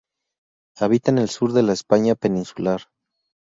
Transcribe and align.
Habita 0.79 1.11
en 1.11 1.19
el 1.19 1.29
sur 1.29 1.53
de 1.53 1.61
la 1.61 1.73
España 1.73 2.15
peninsular. 2.15 2.87